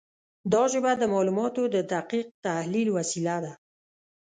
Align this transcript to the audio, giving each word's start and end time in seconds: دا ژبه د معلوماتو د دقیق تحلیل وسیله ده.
دا 0.53 0.63
ژبه 0.71 0.91
د 0.97 1.03
معلوماتو 1.13 1.63
د 1.75 1.77
دقیق 1.93 2.27
تحلیل 2.45 2.87
وسیله 2.97 3.35
ده. 3.43 3.53